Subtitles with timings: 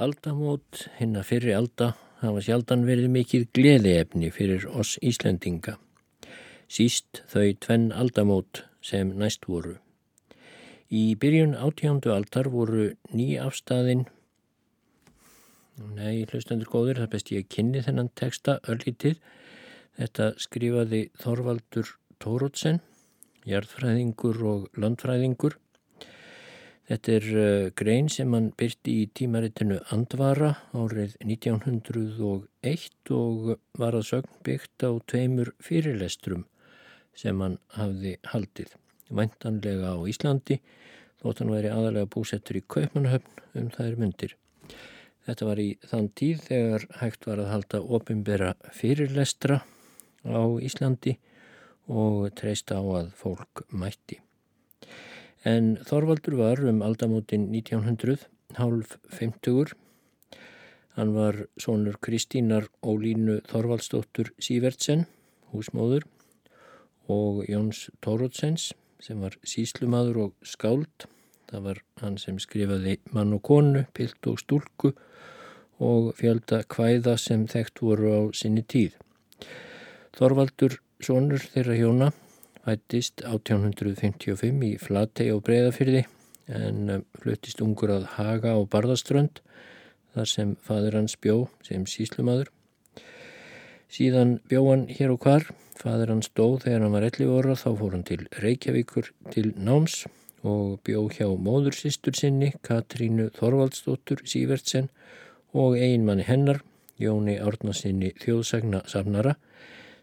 [0.00, 1.90] Aldamót, hinn að fyrri alda,
[2.22, 5.74] hafa sjaldan verið mikið gleðiefni fyrir oss Íslendinga.
[6.72, 9.74] Síst þau tvenn aldamót sem næst voru.
[10.88, 14.06] Í byrjun átjándu aldar voru ný afstæðin
[15.80, 19.16] Nei, hlustendur góður, það best ég kynni þennan texta örlítið.
[19.96, 22.80] Þetta skrifaði Þorvaldur Tórótsen,
[23.48, 25.56] jarðfræðingur og landfræðingur.
[26.90, 34.08] Þetta er uh, grein sem hann byrti í tímaritinu Andvara árið 1901 og var að
[34.08, 36.48] sögn byggt á tveimur fyrirlestrum
[37.14, 38.72] sem hann hafði haldið.
[39.06, 40.56] Væntanlega á Íslandi
[41.22, 44.34] þótt hann væri aðalega búsettur í Kaupmannhöfn um þær myndir.
[45.28, 49.60] Þetta var í þann tíð þegar hægt var að halda ofinbera fyrirlestra
[50.26, 51.14] á Íslandi
[51.86, 54.18] og treysta á að fólk mætti
[55.44, 58.26] en Þorvaldur var um aldamótin 1900,
[58.58, 59.72] hálf 50-ur.
[60.98, 65.06] Hann var sonur Kristínar Ólínu Þorvaldsdóttur Sývertsen,
[65.54, 66.04] húsmóður,
[67.10, 71.06] og Jóns Tórótsens sem var síslumadur og skáld.
[71.50, 74.92] Það var hann sem skrifaði mann og konu, pilt og stúlku
[75.80, 78.98] og fjölda kvæða sem þekkt voru á sinni tíð.
[80.14, 82.10] Þorvaldur, sonur þeirra hjóna,
[82.64, 86.04] fættist 1855 í Flatei og Breiðafyrði
[86.50, 89.40] en um, fluttist ungur að Haga og Barðaströnd
[90.14, 92.50] þar sem fadur hans bjó sem síslumadur.
[93.90, 95.46] Síðan bjó hann hér og hvar,
[95.78, 100.04] fadur hans dó þegar hann var 11 óra þá fór hann til Reykjavíkur til náms
[100.46, 104.88] og bjó hjá móðursistur sinni Katrínu Þorvaldsdóttur Sývertsen
[105.52, 106.62] og einmanni hennar
[107.00, 109.36] Jóni Árnarsinni þjóðsagna safnara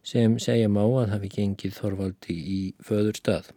[0.08, 3.50] sem segja má að hafi gengið Þorvaldi í föður stað.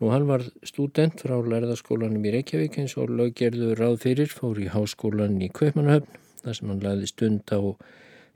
[0.00, 4.70] Nú hann var student frá lærðaskólanum í Reykjavík eins og löggerður ráð fyrir fór í
[4.72, 7.60] háskólan í Kaupmannahöfn þar sem hann laði stund á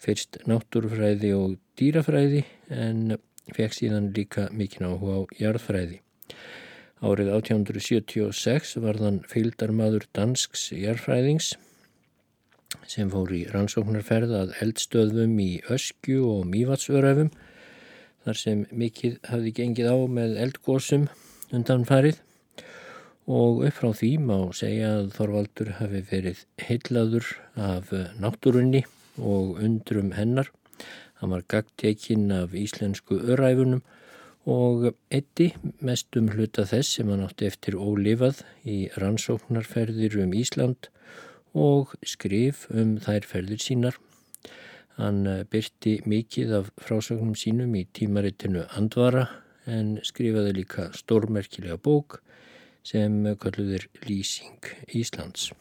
[0.04, 2.42] fyrst náttúrufræði og dýrafræði
[2.74, 3.16] en
[3.54, 6.00] fekk síðan líka mikinn áhuga á jarðfræði.
[7.04, 11.54] Árið 1876 var þann fylgdarmadur dansks jarðfræðings
[12.90, 17.30] sem fór í rannsóknarferð að eldstöðum í Öskju og Mývatsöröfum
[18.24, 21.08] þar sem mikið hafði gengið á með eldgósum
[21.54, 22.20] undan farið
[23.30, 28.84] og upp frá því má segja að Þorvaldur hafi verið heillaður af náttúrunni
[29.18, 30.50] og undrum hennar.
[31.20, 33.84] Hann var gagtekinn af íslensku öræfunum
[34.44, 40.90] og eitti mestum hluta þess sem hann átti eftir ólifað í rannsóknarferðir um Ísland
[41.54, 43.96] og skrif um þær ferðir sínar.
[44.98, 49.28] Hann eh, byrti mikið af frásögnum sínum í tímaritinu Andvara
[49.66, 52.20] en skrifaði líka stórmerkilega bók
[52.84, 55.52] sem kalluður Lýsing Íslands.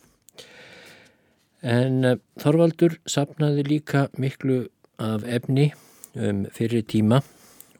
[1.63, 4.65] En eh, Þorvaldur sapnaði líka miklu
[5.01, 5.71] af efni
[6.13, 7.23] um fyrir tíma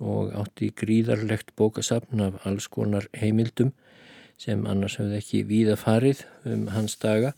[0.01, 3.74] og átti gríðarlegt bókasapn af alls konar heimildum
[4.42, 7.33] sem annars hefði ekki víða farið um hans daga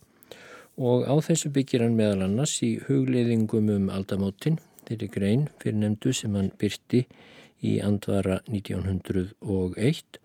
[0.76, 6.12] og á þessu byggir hann meðal annars í hugleiðingum um aldamótin, þeirri grein fyrir nefndu
[6.14, 7.06] sem hann byrti
[7.64, 10.20] í andvara 1901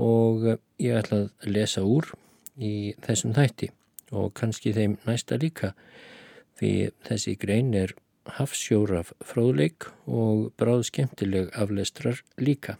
[0.00, 0.46] og
[0.80, 2.08] ég ætla að lesa úr
[2.56, 3.70] í þessum þætti.
[4.10, 5.74] Og kannski þeim næsta líka
[6.58, 7.94] fyrir þessi grein er
[8.40, 12.78] hafsjóraf fróðleik og bráð skemmtileg aflestrar líka.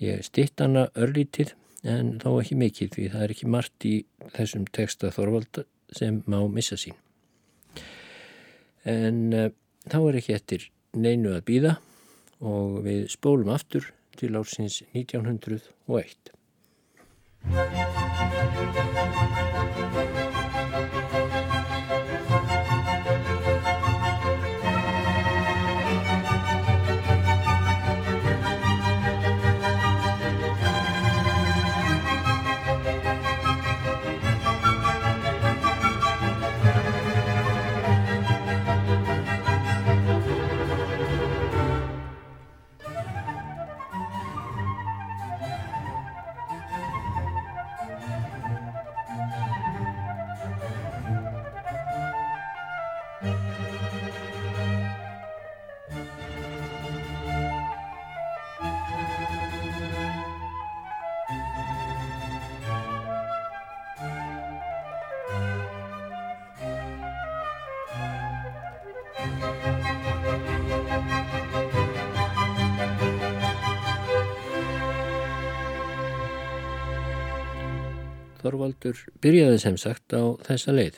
[0.00, 1.54] Ég stitt hana örlítið
[1.84, 3.94] en þó ekki mikið því það er ekki margt í
[4.36, 6.96] þessum texta Þorvalda sem má missa sín.
[8.84, 9.50] En uh,
[9.88, 11.76] þá er ekki eftir neinu að býða
[12.44, 16.34] og við spólum aftur til ársins 1901.
[78.64, 80.94] Þorvaldur byrjaði sem sagt á þessa leið.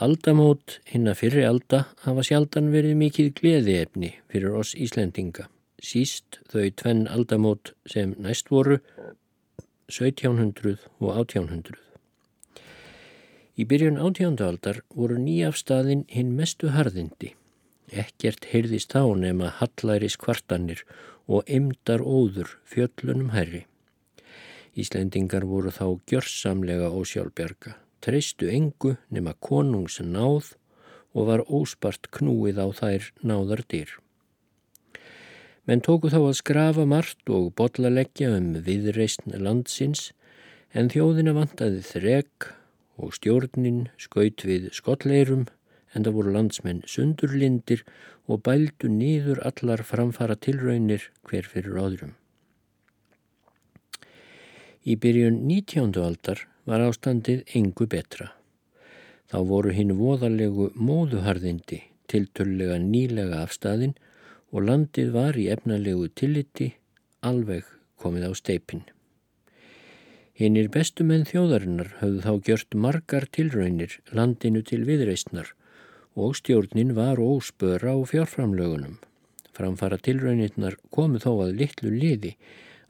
[0.00, 5.44] Aldamót hinn að fyrri alda hafa sjaldan verið mikið gleðiefni fyrir oss Íslendinga.
[5.84, 8.78] Síst þau tvenn aldamót sem næst voru
[9.92, 11.76] 1700 og 1800.
[13.60, 14.40] Í byrjun 18.
[14.48, 17.34] aldar voru nýjafstaðin hinn mestu harðindi.
[17.92, 20.86] Ekkert heyrðist þá nema hallæris kvartanir
[21.28, 23.66] og emdar óður fjöllunum herri.
[24.78, 30.52] Íslendingar voru þá gjörsamlega ósjálfberga, treystu engu nema konungs náð
[31.16, 33.90] og var óspart knúið á þær náðar dyr.
[35.66, 40.12] Menn tóku þá að skrafa margt og bollaleggja um viðreistn landsins
[40.72, 42.48] en þjóðina vantaði þreg
[43.02, 45.48] og stjórnin skaut við skolleirum
[45.92, 47.84] en það voru landsmenn sundurlindir
[48.28, 52.14] og bældu nýður allar framfara tilraunir hver fyrir áðurum.
[54.88, 55.98] Í byrjun 19.
[56.00, 58.30] aldar var ástandið engu betra.
[59.28, 63.92] Þá voru hinn voðalegu móðuharðindi tiltullega nýlega afstæðin
[64.48, 66.70] og landið var í efnalegu tilliti
[67.20, 67.68] alveg
[68.00, 68.86] komið á steipin.
[70.40, 75.52] Hinnir bestu menn þjóðarinnar höfðu þá gjört margar tilraunir landinu til viðreistnar
[76.16, 78.96] og stjórnin var óspöra á fjárframlögunum.
[79.52, 82.32] Framfara tilraunirnar komu þó að litlu liði,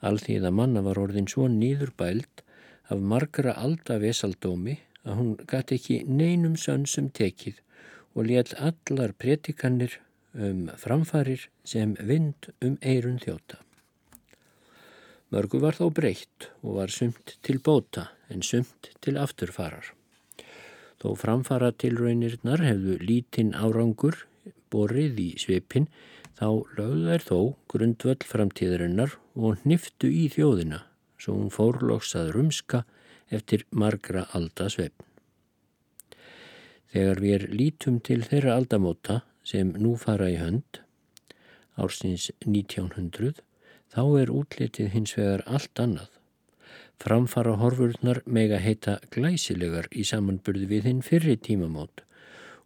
[0.05, 2.43] alþýð að manna var orðin svo nýður bælt
[2.89, 7.63] af margra alda vesaldómi að hún gæti ekki neinum sönsum tekið
[8.15, 9.99] og létt allar pretikannir
[10.35, 13.61] um framfarir sem vind um eirun þjóta.
[15.29, 19.93] Mörgu var þó breytt og var sumt til bóta en sumt til afturfarar.
[20.99, 24.25] Þó framfara tilraunirnar hefðu lítinn árangur
[24.73, 25.87] borið í svipin
[26.39, 26.49] þá
[26.79, 27.39] lögðu þær þó
[27.71, 30.83] grundvöld framtíðarinnar og hniftu í þjóðina
[31.19, 32.83] svo hún fórloksað rumska
[33.35, 35.05] eftir margra alda svepn.
[36.89, 40.81] Þegar við lítum til þeirra aldamóta sem nú fara í hönd,
[41.77, 43.43] ársins 1900,
[43.93, 46.09] þá er útlitið hins vegar allt annað.
[46.99, 52.03] Framfara horfurnar mega heita glæsilegar í samanburði við hinn fyrri tímamót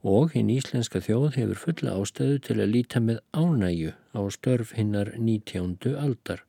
[0.02, 5.12] og hinn íslenska þjóð hefur fulla ástæðu til að líta með ánæju á störf hinnar
[5.18, 5.76] 19.
[5.94, 6.42] aldar.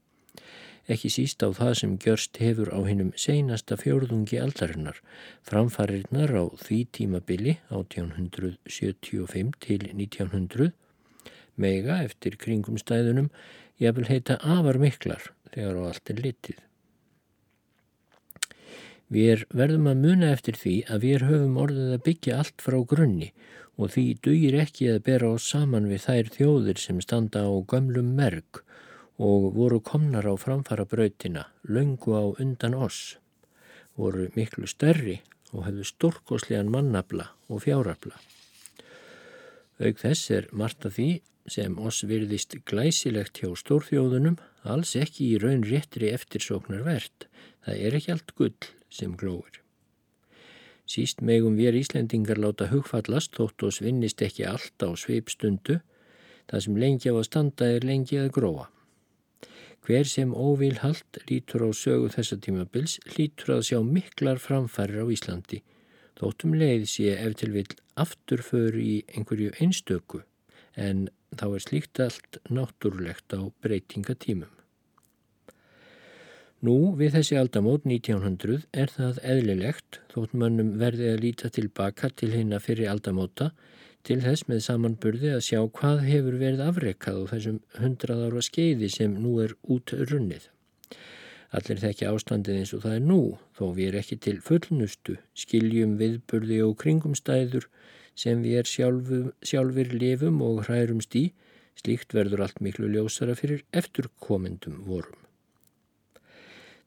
[0.92, 4.98] Ekki síst á það sem gjörst hefur á hinnum seinasta fjórðungi aldarinnar,
[5.48, 10.74] framfarirnar á því tímabili 1875 til 1900,
[11.56, 13.32] mega eftir kringumstæðunum
[13.80, 16.60] ég vil heita afar miklar þegar á allt er litið.
[19.14, 23.32] Við verðum að muna eftir því að við höfum orðið að byggja allt frá grunni
[23.80, 28.12] og því dugir ekki að bera oss saman við þær þjóðir sem standa á gömlum
[28.20, 28.72] merk og
[29.24, 33.18] voru komnar á framfara brautina, löngu á undan oss,
[33.96, 35.22] voru miklu stærri
[35.54, 38.18] og hefðu stórkoslegan mannabla og fjárabla.
[39.80, 41.10] Auk þess er margt af því
[41.50, 47.28] sem oss virðist glæsilegt hjá stórþjóðunum alls ekki í raun réttri eftirsóknar verðt.
[47.64, 49.60] Það er ekki allt gull sem glóir.
[50.84, 55.80] Síst megum við Íslendingar láta hugfallast þótt og svinnist ekki allt á sveipstundu,
[56.52, 58.73] það sem lengi á að standa er lengi að gróa.
[59.84, 65.08] Hver sem óvil hald lítur á sögu þessa tímabils lítur að sjá miklar framfærir á
[65.12, 65.60] Íslandi,
[66.16, 67.68] þóttum leið sé ef til vil
[68.00, 70.24] afturför í einhverju einstöku
[70.80, 74.52] en þá er slíkt allt náttúrulegt á breytingatímum.
[76.64, 82.32] Nú við þessi aldamót 1900 er það eðlilegt þótt mönnum verði að líta tilbaka til
[82.32, 83.50] hérna fyrir aldamóta
[84.08, 88.90] til þess með samanburði að sjá hvað hefur verið afreikað á þessum hundrað ára skeiði
[88.92, 90.50] sem nú er út runnið.
[91.54, 93.22] Allir þekki ástandið eins og það er nú
[93.58, 97.70] þó við er ekki til fullnustu, skiljum viðburði og kringumstæður
[98.18, 101.28] sem við er sjálfu, sjálfur lifum og hærumst í,
[101.80, 105.23] slíkt verður allt miklu ljósara fyrir eftirkomendum vorum.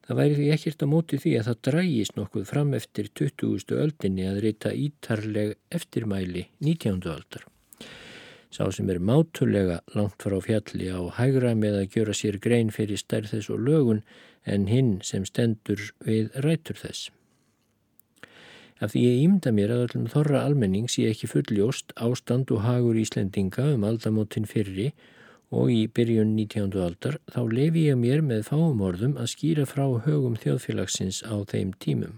[0.07, 3.73] Það væri því ekkert á móti því að það drægist nokkuð fram eftir 20.
[3.75, 7.01] öldinni að reyta ítarleg eftirmæli 19.
[7.11, 7.43] öldar.
[8.47, 13.01] Sá sem er mátulega langt frá fjalli á hægra með að gjöra sér grein fyrir
[13.01, 14.01] stærð þess og lögun
[14.47, 17.11] en hinn sem stendur við rætur þess.
[18.79, 22.95] Af því ég ímda mér að öllum þorra almenning sé ekki fulljóst ástand og hagur
[22.95, 25.16] Íslendinga um aldamótin fyrri og
[25.51, 26.75] í byrjun 19.
[26.83, 31.71] aldar þá lefi ég mér með fáum orðum að skýra frá högum þjóðfélagsins á þeim
[31.79, 32.17] tímum.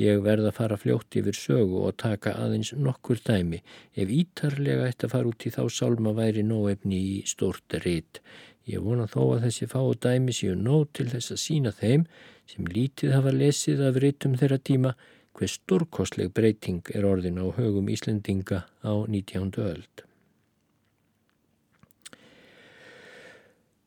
[0.00, 3.62] Ég verða að fara fljótt yfir sögu og taka aðeins nokkur dæmi
[3.96, 8.20] ef ítarlega ætti að fara út í þá sálma væri nóefni í stort rít.
[8.68, 12.04] Ég vona þó að þessi fáu dæmi séu nóg til þess að sína þeim
[12.52, 14.94] sem lítið hafa lesið af rítum þeirra tíma
[15.36, 19.56] hver stórkostleg breyting er orðin á högum Íslendinga á 19.
[19.56, 20.09] öld.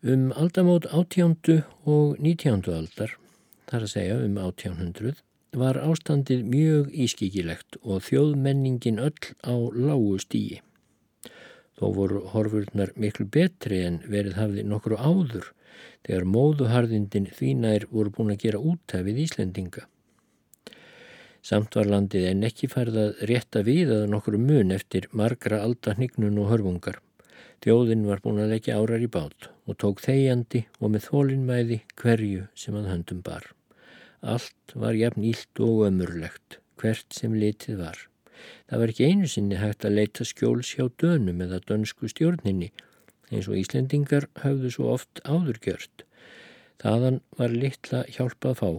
[0.06, 1.62] Um aldamót 18.
[1.88, 2.66] og 19.
[2.76, 3.14] aldar,
[3.72, 5.22] þar að segja um 1800,
[5.56, 10.58] var ástandið mjög ískikilegt og þjóðmenningin öll á lágu stíi.
[11.80, 15.48] Þó voru horfurnar miklu betri en verið hafði nokkru áður
[16.04, 19.88] þegar móðuharðindin þvínær voru búin að gera útæfið Íslendinga.
[21.40, 26.52] Samt var landið en ekki færðað rétta við að nokkru mun eftir margra aldahnignun og
[26.52, 27.00] hörfungar.
[27.64, 32.48] Þjóðin var búin að leggja árar í bát og tók þegjandi og með þólinnmæði hverju
[32.60, 33.46] sem að höndum bar.
[34.24, 37.98] Allt var jafn ílt og ömurlegt, hvert sem litið var.
[38.68, 42.72] Það var ekki einu sinni hægt að leita skjóls hjá dönum eða dönsku stjórninni,
[43.32, 46.06] eins og Íslendingar hafðu svo oft áðurgjört.
[46.84, 48.72] Þaðan var litla hjálpa að fá.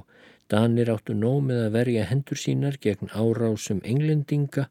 [0.53, 4.69] Danir áttu nóg með að verja hendur sínar gegn árásum englendinga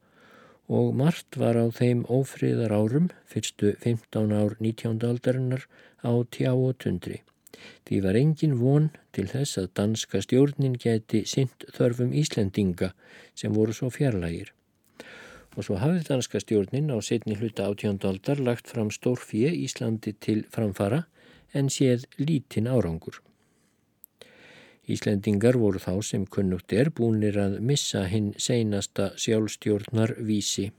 [0.69, 5.01] og margt var á þeim ófriðar árum, fyrstu 15 ár 19.
[5.09, 5.65] aldarinnar,
[6.03, 7.21] á tjá og tundri.
[7.87, 12.91] Því var engin von til þess að danska stjórnin geti sint þörfum Íslendinga
[13.35, 14.51] sem voru svo fjarlægir.
[15.55, 18.01] Og svo hafði danska stjórnin á setni hluta 18.
[18.09, 21.03] aldar lagt fram stórfíi Íslandi til framfara
[21.53, 23.21] en séð lítinn árangur.
[24.83, 30.71] Íslendingar voru þá sem kunnugt er búinir að missa hinn seinasta sjálfstjórnar vísi.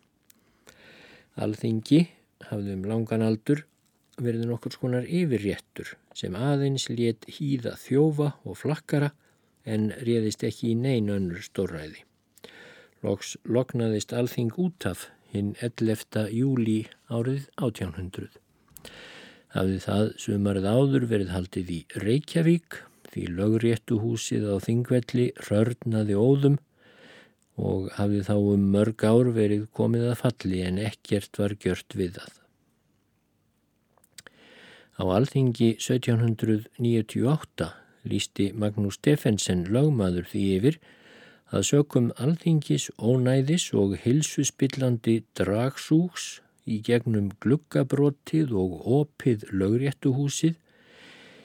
[1.41, 2.03] Alþingi
[2.51, 3.65] hafði um langan aldur
[4.21, 9.11] verið nokkur skonar yfirréttur sem aðeins let hýða þjófa og flakkara
[9.65, 12.05] en réðist ekki í neyn önnur stórræði.
[13.05, 16.29] Loks loknaðist alþing út af hinn 11.
[16.33, 18.31] júli árið 1800.
[19.55, 22.79] Hafði það sumarið áður verið haldið í Reykjavík
[23.15, 26.57] því lögréttuhúsið á þingvelli rörnaði óðum
[27.55, 32.19] og hafði þá um mörg ár verið komið að falli en ekkert var gjört við
[32.19, 32.44] það.
[34.95, 37.67] Á alþingi 1798
[38.07, 40.77] lísti Magnús Steffensen lögmaður því yfir
[41.51, 46.27] að sökum alþingis ónæðis og hilsuspillandi dragsúks
[46.71, 50.55] í gegnum gluggabrotið og opið lögréttuhúsið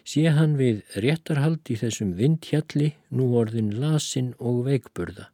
[0.06, 5.29] sé hann við réttarhald í þessum vindhjalli nú orðin lasin og veikburða.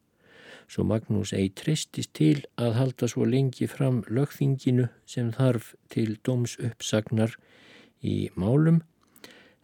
[0.72, 6.55] Svo Magnús eigi treystist til að halda svo lengi fram lögþinginu sem þarf til dóms
[6.63, 7.36] uppsagnar
[8.05, 8.81] í málum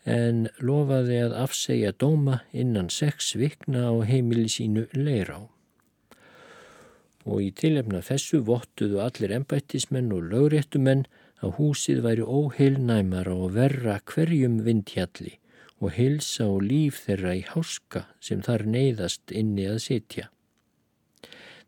[0.10, 5.46] en lofaði að afsegja dóma innan sex vikna á heimili sínu leirá.
[7.30, 11.06] Og í tilefna þessu vottuðu allir embættismenn og lögréttumenn
[11.42, 15.38] að húsið væri óheilnæmara og verra hverjum vindhjalli
[15.82, 20.30] og hilsa og líf þeirra í háska sem þar neyðast inni að sitja.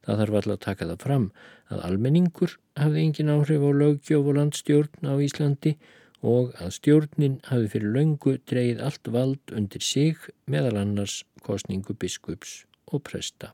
[0.03, 1.27] Það þarf alltaf að taka það fram
[1.73, 5.91] að almenningur hafði engin áhrif á lögjöf og landstjórn á Íslandi og
[6.23, 13.03] að stjórnin hafi fyrir löngu dreyið allt vald undir sig meðal annars kostningu biskups og
[13.03, 13.51] presta.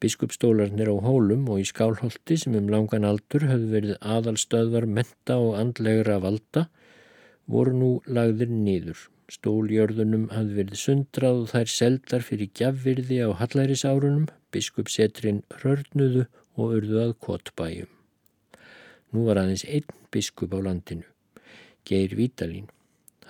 [0.00, 5.56] Biskupstólarnir á hólum og í skálholti sem um langan aldur höfðu verið aðalstöðvar menta og
[5.60, 6.66] andlegra valda
[7.48, 9.08] voru nú lagðir nýður.
[9.32, 16.28] Stóljörðunum hafði verið sundrað og þær seldar fyrir gjafvirði á hallærisárunum, biskupsetrin hörnuðu
[16.60, 17.93] og urðu að kottbæjum.
[19.14, 21.06] Nú var aðeins einn biskup á landinu,
[21.86, 22.66] Geir Vítalín.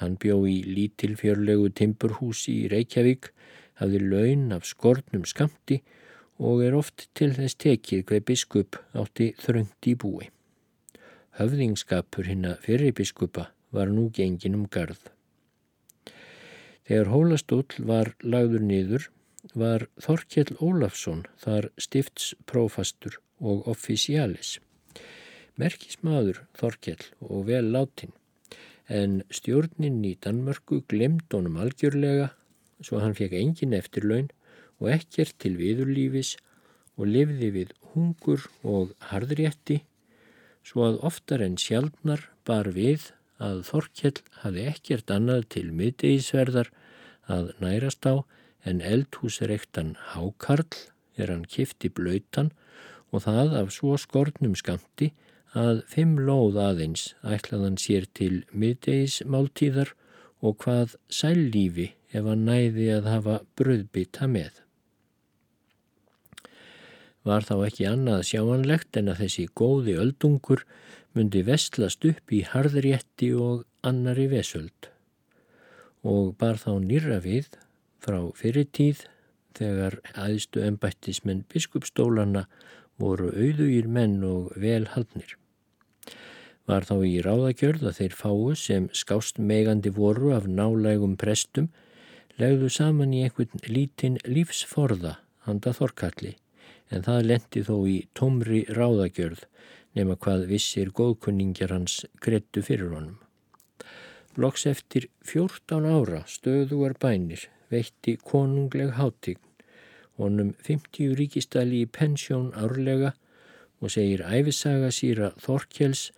[0.01, 3.29] Hann bjó í lítilfjörlegu timburhúsi í Reykjavík,
[3.77, 5.83] hafði laun af skortnum skamti
[6.41, 10.31] og er oft til þess tekið hver biskup átti þröngt í búi.
[11.37, 15.11] Höfðingskapur hinn að fyrir biskupa var nú gengin um garð.
[16.89, 19.09] Þegar hólastóll var lagður niður
[19.53, 24.59] var Þorkjell Ólafsson þar stiftsprófastur og offisialis.
[25.61, 28.15] Merkismadur Þorkjell og vel látin
[28.91, 32.33] en stjórnin í Danmörku glemd honum algjörlega
[32.85, 34.31] svo hann fekk engin eftirlaun
[34.83, 36.35] og ekkert til viðurlífis
[36.99, 39.81] og lifði við hungur og harðrétti
[40.67, 46.71] svo að oftar en sjálfnar bar við að Þorkjell hafi ekkert annað til miðdegisverðar
[47.31, 48.27] að nærast á
[48.67, 50.67] en eldhúsreiktan Hákarl
[51.15, 52.51] er hann kifti blöytan
[53.15, 55.13] og það af svo skortnum skamti
[55.55, 59.95] að fimm lóð aðeins ætlaðan sér til miðdegismáltíðar
[60.45, 64.65] og hvað sællífi ef hann næði að hafa bröðbytta með
[67.25, 70.65] var þá ekki annað sjáanlegt en að þessi góði öldungur
[71.17, 74.91] myndi vestlast upp í harðrétti og annari vesöld
[76.05, 77.49] og bar þá nýra við
[78.05, 79.07] frá fyrirtíð
[79.57, 82.45] þegar aðstu ennbættismenn biskupstólana
[83.01, 85.39] voru auðugir menn og velhaldnir.
[86.71, 91.69] Var þá í ráðagjörð að þeir fáu sem skást megandi voru af nálægum prestum
[92.41, 95.19] legðu saman í einhvern lítinn lífsforða
[95.49, 96.33] handa þorkalli
[96.95, 99.45] en það lendi þó í tómri ráðagjörð
[99.99, 103.19] nema hvað vissir góðkunningjar hans grettu fyrir honum.
[104.41, 109.43] Loks eftir 14 ára stöðuar bænir veitti konungleg hátign
[110.19, 113.15] honum 50 ríkistali í pensjón árlega
[113.83, 116.09] og segir æfisaga síra Þorkjells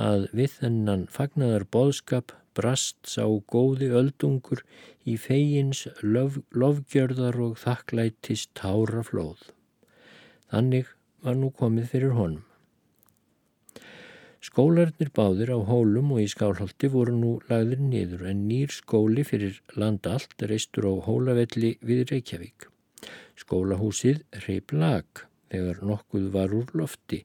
[0.00, 4.62] að við þennan fagnaðar boðskap brast sá góði öldungur
[5.04, 9.50] í fegins lof, lofgjörðar og þakklættis tára flóð.
[10.50, 10.90] Þannig
[11.24, 12.44] var nú komið fyrir honum.
[14.44, 19.56] Skólarnir báðir á hólum og í skálholti voru nú lagðir niður en nýr skóli fyrir
[19.80, 22.68] land allt reistur á hólavelli við Reykjavík.
[23.40, 27.22] Skólahúsið hreip lag þegar nokkuð var úr lofti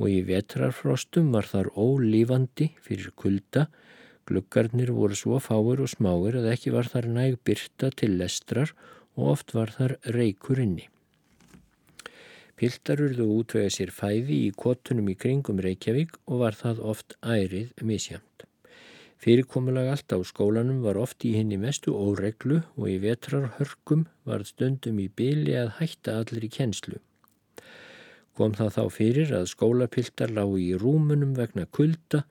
[0.00, 3.66] og í vetrarfrostum var þar ólífandi fyrir kulda,
[4.28, 8.72] gluggarnir voru svo fáir og smáir að ekki var þar næg byrta til lestrar
[9.16, 10.88] og oft var þar reykur inni.
[12.56, 18.46] Piltarurðu útvega sér fæði í kotunum í kringum Reykjavík og var það oft ærið misjamt.
[19.22, 24.98] Fyrirkomulag allt á skólanum var oft í henni mestu óreglu og í vetrarhörkum var stundum
[25.02, 26.98] í byli að hætta allir í kennslu.
[28.38, 32.22] Kom það þá fyrir að skólapiltar lágu í rúmunum vegna kulda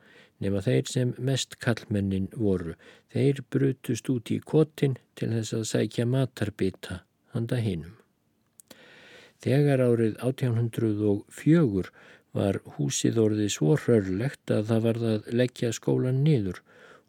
[0.41, 2.73] nema þeir sem mest kallmennin voru.
[3.13, 7.03] Þeir brutust út í kotin til þess að sækja matarbita
[7.35, 7.97] handa hinnum.
[9.41, 11.93] Þegar árið 1804
[12.37, 16.61] var húsið orðið svo hrörlegt að það var að leggja skólan niður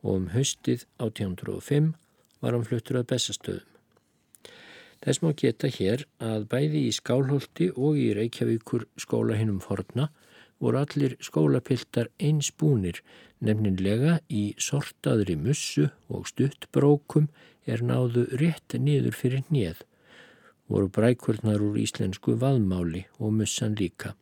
[0.02, 1.92] og um höstið 1805
[2.42, 3.71] var hann fluttur að bestastöðum.
[5.02, 10.12] Þess má geta hér að bæði í Skálholti og í Reykjavíkur skóla hinnum forna
[10.62, 13.00] voru allir skólapiltar eins búnir,
[13.42, 17.26] nefninlega í sortaðri mussu og stuttbrókum
[17.66, 19.82] er náðu rétt niður fyrir nýð,
[20.70, 24.14] voru brækurnar úr íslensku vaðmáli og mussan líka.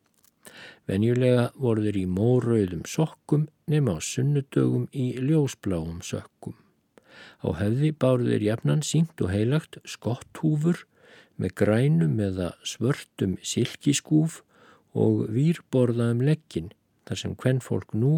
[0.88, 6.56] Venjulega voru þeir í mórauðum sokkum nema á sunnudögum í ljósbláum sökkum.
[7.44, 10.84] Á hefði báru þeir jafnan sínt og heilagt skotthúfur
[11.40, 14.42] með grænum eða svörtum silkiskúf
[14.92, 16.70] og výrborðaðum leggin
[17.08, 18.14] þar sem hvern fólk nú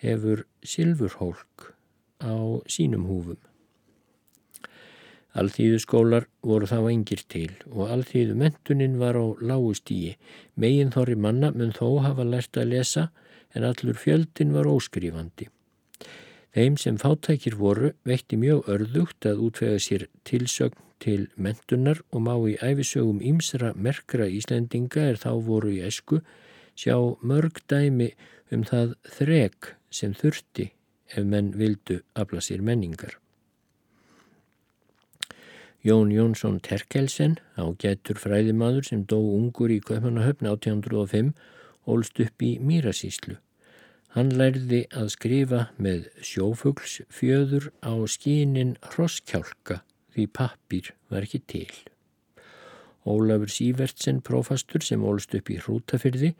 [0.00, 1.70] hefur silfurhólk
[2.24, 2.34] á
[2.70, 3.40] sínum húfum.
[5.40, 10.16] Alþýðuskólar voru þá engir til og alþýðu mentunin var á lágustíi.
[10.58, 13.10] Megin þorri manna mun þó hafa lært að lesa
[13.54, 15.46] en allur fjöldin var óskrifandi.
[16.50, 22.34] Þeim sem fátækir voru veitti mjög örðugt að útvega sér tilsögn til mentunar og má
[22.50, 26.20] í æfisögum ímsra merkra Íslendinga er þá voru í esku
[26.74, 28.10] sjá mörg dæmi
[28.50, 30.70] um það þrek sem þurfti
[31.14, 33.16] ef menn vildu afla sér menningar.
[35.82, 41.30] Jón Jónsson Terkelsen, ágættur fræðimaður sem dó ungur í Kaupanahöfn 1805,
[41.88, 43.38] ólst upp í Mýrasíslu.
[44.16, 49.80] Hann lærði að skrifa með sjófuglsfjöður á skínin hrosskjálka
[50.14, 51.70] því pappir var ekki til.
[53.06, 56.34] Ólafur Sývertsen, prófastur sem ólst upp í hrútafyrði,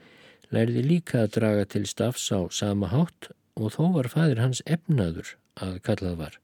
[0.50, 5.36] lærði líka að draga til stafs á sama hátt og þó var fadir hans efnaður
[5.62, 6.40] að kallað var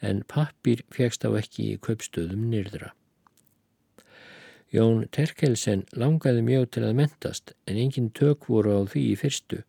[0.00, 2.94] en pappir fegst á ekki í kaupstöðum nýrdra.
[4.70, 9.64] Jón Terkelsen langaði mjög til að mentast en engin tök voru á því í fyrstu.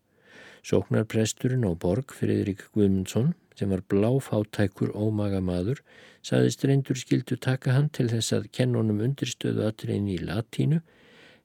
[0.62, 5.82] Sóknarpresturinn á borg, Fridrik Guðmundsson, sem var bláfátækur ómaga maður,
[6.22, 10.80] saðist reyndur skildu taka hann til þess að kennunum undirstöðu aðrein í latínu,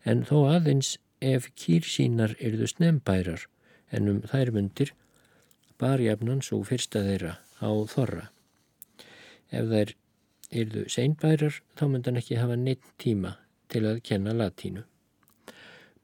[0.06, 3.48] en þó aðeins ef kýr sínar erðu snembærar,
[3.90, 4.94] en um þær mundir
[5.82, 8.28] bar jafnan svo fyrsta þeirra á þorra.
[9.50, 9.96] Ef þær
[10.62, 13.36] yrðu seinbærar þá myndan ekki hafa neitt tíma
[13.72, 14.86] til að kenna latínu.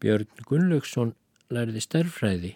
[0.02, 1.14] Björn Gunnlaugsson
[1.54, 2.56] lærði starfræði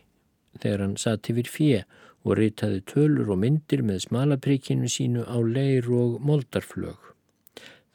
[0.62, 1.82] þegar hann satt yfir fjö
[2.28, 6.98] og reytaði tölur og myndir með smalaprikinu sínu á leir og moldarflög.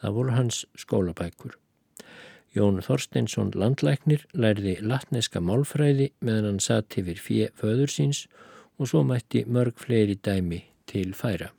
[0.01, 1.57] Það voru hans skólabækur.
[2.53, 8.27] Jón Þorsteinsson landlæknir lærði latneska málfræði meðan hann satt yfir fjö föður síns
[8.77, 11.53] og svo mætti mörg fleiri dæmi til færa.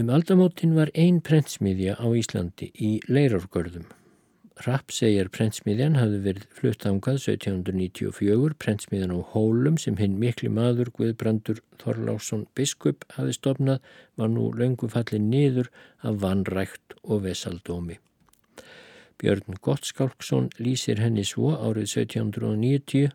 [0.00, 3.84] Um aldamótin var ein prentsmiðja á Íslandi í leirárgörðum.
[4.62, 11.58] Rappsegjar prentsmiðjan hafði verið flutt ángað 1794, prentsmiðjan á Hólum sem hinn mikli maður Guðbrandur
[11.82, 13.88] Þorlásson biskup hafði stopnað
[14.20, 15.72] var nú löngu fallið niður
[16.06, 17.98] af vanrækt og vesaldómi.
[19.18, 23.10] Björn Gottskálksson lýsir henni svo árið 1790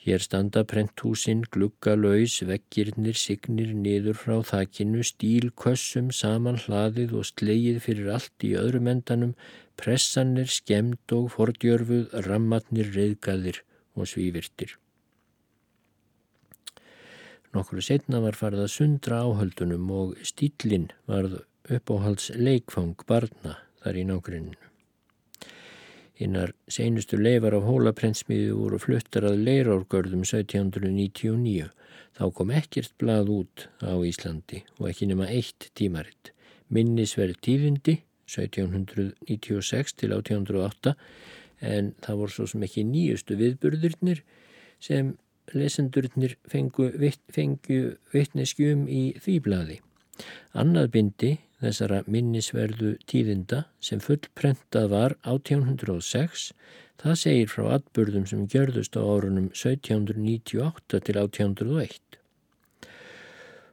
[0.00, 8.08] Hér standa prenthúsin, gluggalauðs, vekkirnir, signir niður frá þakkinu, stílkössum, saman hlaðið og slegið fyrir
[8.14, 9.34] allt í öðrum endanum,
[9.80, 13.62] pressanir, skemd og fordjörfuð, rammatnir, reyðgaðir
[13.96, 14.76] og svívirtir.
[17.50, 24.04] Nokkru setna var farið að sundra áhöldunum og stílinn varð uppáhalds leikfang barna þar í
[24.06, 24.66] nákvæminu.
[26.20, 31.70] Hinnar seinustu leifar af hólaprentsmiðu voru fluttar að leirárgörðum 1799.
[32.14, 36.34] Þá kom ekkert blað út á Íslandi og ekki nema eitt tímaritt.
[36.68, 37.96] Minnisverð tíðindi
[38.30, 40.94] 1796 til 1808
[41.60, 44.22] en það voru svo sem ekki nýjustu viðburðurnir
[44.80, 45.14] sem
[45.56, 46.88] lesendurnir fengu,
[47.34, 47.80] fengu
[48.14, 49.78] vittneskjum í því blaði.
[50.56, 56.50] Annað bindi þessara minnisverðu tíðinda sem fullprentað var 1806,
[57.00, 62.19] það segir frá atbyrðum sem gjörðust á árunum 1798 til 1801.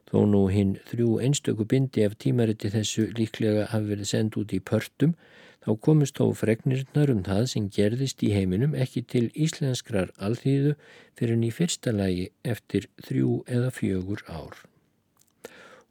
[0.08, 4.60] Þó nú hinn þrjú einstöku bindi af tímariti þessu líklega hafi verið sendt út í
[4.70, 5.12] pörtum,
[5.60, 10.72] þá komist þó fregnirnar um það sem gerðist í heiminum ekki til íslenskrar alþýðu
[11.18, 14.56] fyrir en í fyrsta lagi eftir þrjú eða fjögur ár.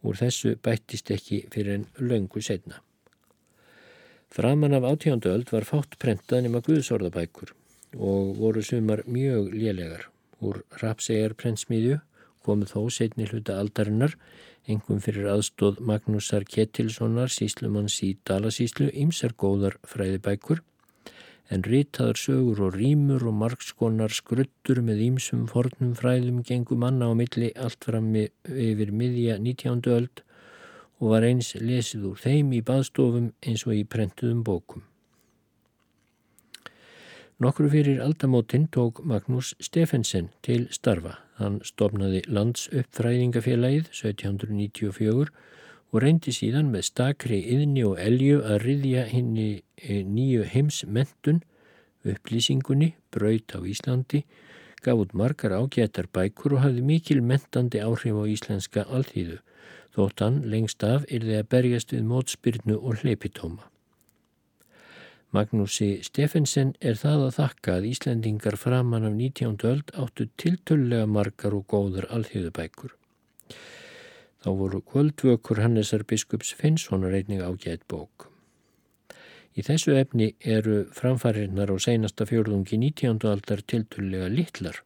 [0.02, 2.82] Úr þessu bættist ekki fyrir en löngu setna.
[4.34, 7.54] Framan af átjándu öld var fátt prentað nema Guðsorðabækur
[7.96, 10.10] og voru sumar mjög lélegar.
[10.42, 12.02] Úr rapsegar prentsmiðju
[12.48, 14.16] komu þó setni hluta aldarinnar,
[14.72, 20.64] engum fyrir aðstóð Magnúsar Kettilssonar, síslumanns í Dalasíslu, ymsar góðar fræðibækur
[21.54, 27.14] en ritaður sögur og rýmur og margskonar skruttur með ímsum fornum fræðum gengum manna á
[27.16, 29.88] milli allt fram yfir miðja 19.
[29.96, 30.24] öld
[31.00, 34.84] og var eins lesið úr þeim í baðstofum eins og í prentuðum bókum.
[37.38, 41.20] Nokkru fyrir aldamótin tók Magnús Stefensen til starfa.
[41.38, 45.28] Hann stopnaði landsuppfræðingafélagið 1794
[45.94, 49.46] og reyndi síðan með stakri yðni og elju að riðja henni
[49.78, 51.44] e, nýju heimsmentun,
[52.10, 54.26] upplýsingunni, braut á Íslandi,
[54.82, 59.44] gaf út margar ágættar bækur og hafði mikil mentandi áhrif á íslenska alþýðu,
[59.94, 63.70] þótt hann lengst af er þeir að berjast við mótspyrnu og hleypitóma.
[65.36, 69.58] Magnúsi Steffensen er það að þakka að Íslendingar framann af 19.
[69.68, 72.94] öld áttu tiltöllega margar og góðar alþýðubækur.
[74.40, 78.30] Þá voru kvöldvökur Hannesar biskups Finnssonar einnig ágætt bók.
[79.58, 83.20] Í þessu efni eru framfæriðnar á seinasta fjörðungi 19.
[83.28, 84.80] aldar tilturlega litlar.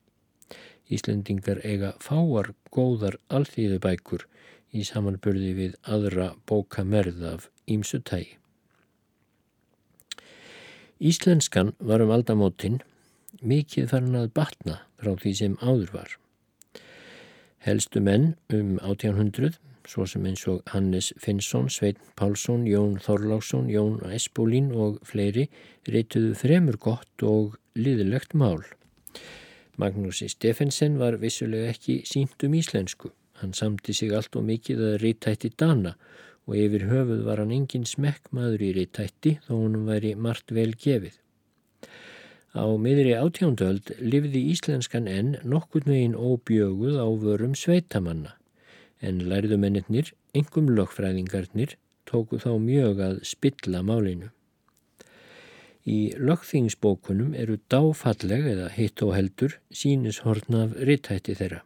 [0.90, 4.26] Íslendingar eiga fáar góðar alþýðubækur
[4.74, 8.41] í samanbörði við aðra bókamerð af ímsutægi.
[11.02, 12.76] Íslenskan var um aldamótin
[13.42, 16.12] mikið farin að batna frá því sem áður var.
[17.66, 19.58] Helstu menn um 1800,
[19.90, 25.48] svo sem eins og Hannes Finnsson, Svein Pálsson, Jón Þorlásson, Jón Espólín og fleiri
[25.90, 28.62] reytuðu fremur gott og liðilegt mál.
[29.82, 33.10] Magnúsi Steffensen var vissulega ekki sínt um íslensku.
[33.42, 35.96] Hann samti sig allt og mikið að reytætti dana
[36.50, 41.18] og yfir höfuð var hann engin smekkmaður í reytætti þó hann væri margt vel gefið.
[42.52, 48.36] Á miðri átjóndöld livði íslenskan enn nokkurn veginn óbjöguð á vörum sveitamanna
[49.02, 51.76] en lærðumennir, engum lögfræðingarnir,
[52.06, 54.30] tóku þá mjög að spilla málinu.
[55.82, 61.64] Í lögþingsbókunum eru dáfalleg eða hitt og heldur sínishorn af rittætti þeirra.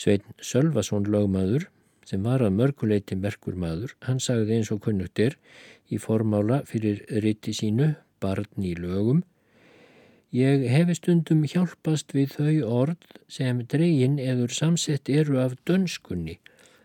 [0.00, 1.66] Svein Sölvason lögmaður,
[2.10, 5.38] sem var að mörguleiti merkur maður, hann sagði eins og kunnugtir
[5.90, 9.22] í formála fyrir ritti sínu, barn í lögum,
[10.30, 16.36] Ég hefi stundum hjálpast við þau orð sem dregin eður samsett eru af dönskunni,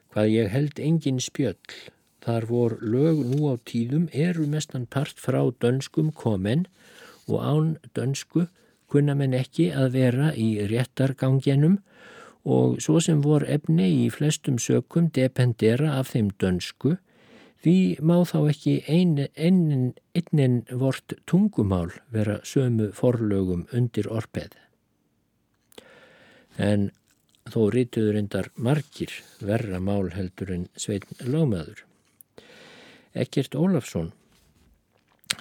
[0.09, 1.75] hvað ég held engin spjöll.
[2.25, 6.65] Þar vor lög nú á tíðum eru mestan part frá dönskum komen
[7.29, 8.47] og án dönsku
[8.89, 11.77] kunna menn ekki að vera í réttargangenum
[12.45, 16.95] og svo sem vor efni í flestum sökum dependera af þeim dönsku
[17.65, 24.53] Því má þá ekki einin, einin vort tungumál vera sömu forlögum undir orpeð.
[26.61, 26.91] En
[27.49, 31.81] þó rítuður endar margir verra mál heldur en sveitn lámaður.
[33.17, 34.11] Ekkert Ólafsson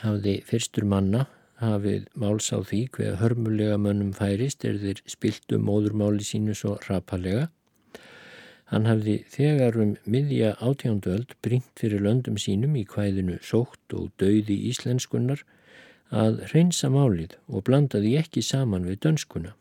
[0.01, 1.27] hafði fyrstur manna
[1.63, 7.49] hafið máls á því hver hörmulega mönnum færist er þeir spiltu móðurmáli sínu svo rapalega.
[8.73, 14.57] Hann hafði þegar um miðja átjánduöld bringt fyrir löndum sínum í kvæðinu sótt og dauði
[14.71, 15.45] íslenskunnar
[16.11, 19.53] að reynsa málið og blandaði ekki saman við dönskuna.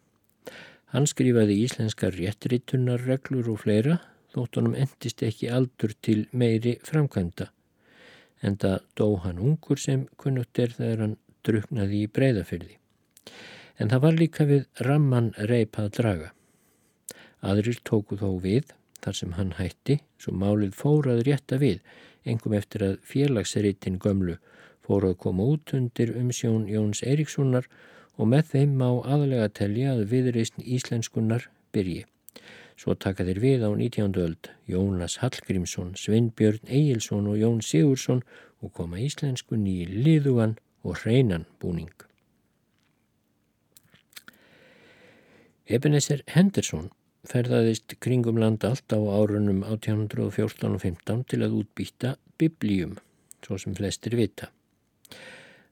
[0.93, 3.99] Hann skrifaði íslenskar réttritunarreglur og fleira
[4.33, 7.49] þótt honum endist ekki aldur til meiri framkvæmda.
[8.43, 12.77] Enda dó hann ungur sem kunnugt er þegar hann druknaði í breyðafyrði.
[13.79, 16.31] En það var líka við ramman reip að draga.
[17.43, 18.71] Aðrir tóku þó við
[19.03, 21.81] þar sem hann hætti, svo málið fórað rétta við,
[22.23, 24.37] engum eftir að félagsritin gömlu
[24.83, 27.67] fóru að koma út undir umsjón Jóns Eiríkssonar
[28.19, 32.03] og með þeim má aðalega telja að viðreysn íslenskunnar byrji.
[32.79, 34.15] Svo taka þeir við á 19.
[34.19, 38.23] öld Jónas Hallgrímsson, Sveinbjörn Egilson og Jón Sigursson
[38.63, 41.91] og koma íslenskun í liðugan og hreinan búning.
[45.63, 46.89] Ebenezer Henderson
[47.29, 52.97] ferðaðist kringum land allt á árunum 1814 og 15 til að útbýta biblíum,
[53.45, 54.49] svo sem flestir vita.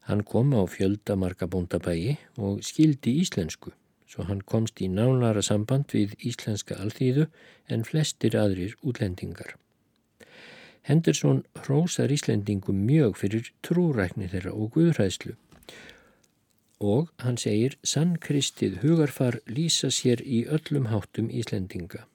[0.07, 3.75] Hann kom á fjölda marga bóndabægi og skildi íslensku,
[4.07, 7.27] svo hann komst í nánara samband við íslenska alþýðu
[7.67, 9.57] en flestir aðrir útlendingar.
[10.87, 15.37] Henderson hrósar Íslendingum mjög fyrir trúrækni þeirra og guðræðslu
[16.81, 22.07] og hann segir sann kristið hugarfar lýsa sér í öllum háttum Íslendinga.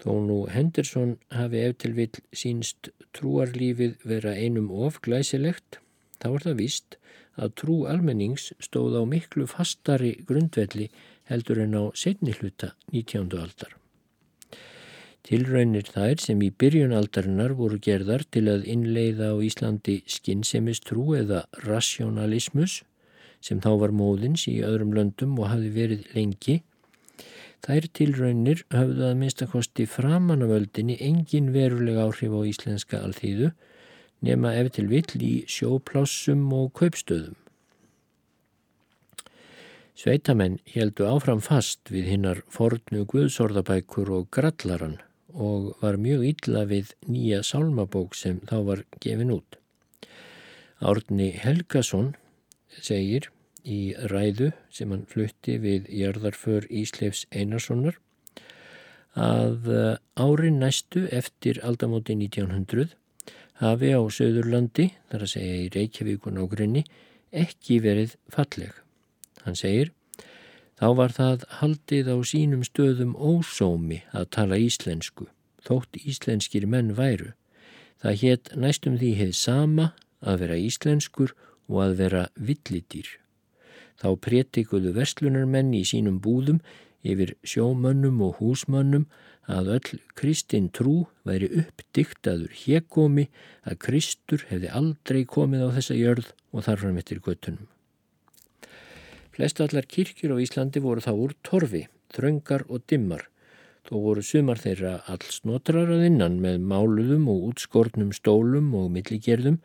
[0.00, 5.76] Þó nú Henderson hafi eftir vil sínst trúarlífið vera einum of glæsilegt,
[6.20, 6.96] þá er það vist
[7.36, 10.88] að trú almennings stóð á miklu fastari grundvelli
[11.28, 13.28] heldur en á setni hluta 19.
[13.36, 13.79] aldar.
[15.26, 22.80] Tilraunir þær sem í byrjunaldarinnar voru gerðar til að innleiða á Íslandi skinnsemistrú eða rationalismus
[23.44, 26.60] sem þá var móðins í öðrum löndum og hafi verið lengi.
[27.60, 33.52] Þær tilraunir hafðu að minnstakosti framan af öldinni engin verulega áhrif á íslenska alþýðu
[34.24, 37.36] nema ef til vill í sjóplássum og kaupstöðum.
[40.00, 44.96] Sveitamenn heldu áfram fast við hinnar fornu guðsorðabækur og grallaran
[45.34, 49.58] og var mjög illa við nýja sálmabók sem þá var gefin út.
[50.80, 52.14] Árni Helgason
[52.80, 53.28] segir
[53.64, 57.98] í ræðu sem hann flutti við jarðarför Ísleifs Einarssonar
[59.18, 62.94] að eh, árin næstu eftir aldamóti 1900
[63.60, 66.84] hafi á Söðurlandi, þar að segja í Reykjavík og nágrinni,
[67.30, 68.72] ekki verið falleg.
[69.44, 69.92] Hann segir
[70.80, 75.26] Þá var það haldið á sínum stöðum ósómi að tala íslensku,
[75.60, 77.34] þótt íslenskir menn væru.
[78.00, 79.90] Það hétt næstum því heið sama
[80.24, 81.34] að vera íslenskur
[81.68, 83.10] og að vera villidýr.
[84.00, 86.62] Þá prétikuðu vestlunarmenn í sínum búðum
[87.04, 89.04] yfir sjómönnum og húsmönnum
[89.52, 90.94] að öll Kristinn trú
[91.28, 93.26] væri uppdiktaður hjekomi
[93.68, 97.68] að Kristur hefði aldrei komið á þessa jörð og þarfram eftir göttunum.
[99.30, 103.28] Flest allar kirkjur á Íslandi voru þá úr torfi, þröngar og dimmar.
[103.86, 109.60] Þó voru sumar þeirra alls notrar að innan með máluðum og útskortnum stólum og milligerðum,